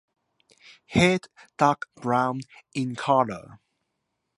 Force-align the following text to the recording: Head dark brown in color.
Head 0.87 1.27
dark 1.59 1.87
brown 1.95 2.41
in 2.73 2.95
color. 2.95 3.59